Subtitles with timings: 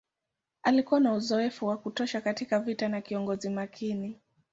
[0.63, 4.19] Alikuwa na uzoefu wa kutosha katika vita na kiongozi makini.